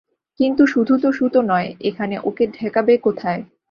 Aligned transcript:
কিন্তু 0.39 0.63
শুধু 0.65 0.93
তো 0.97 1.09
সুতো 1.11 1.39
নয়– 1.41 1.71
এখন 1.81 2.09
ওকে 2.23 2.45
ঠেকাবে 2.53 2.93
কোথায়? 2.97 3.41